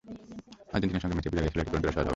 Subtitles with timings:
[0.73, 2.09] আর্জেন্টিনার সঙ্গে ম্যাচেই বোঝা গিয়েছিল এটি পূরণ করা সহজ হবে না।